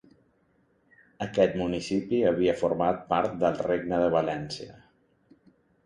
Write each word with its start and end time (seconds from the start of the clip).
Aquest 1.25 1.53
municipi 1.59 2.23
havia 2.31 2.57
format 2.65 3.05
part 3.15 3.39
del 3.45 3.63
Regne 3.71 4.05
de 4.07 4.13
València. 4.21 4.85